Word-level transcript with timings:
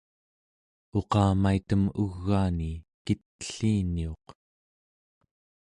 uqamaitem 0.99 1.83
ugaani 2.03 2.71
kit'elliniuq 3.05 4.25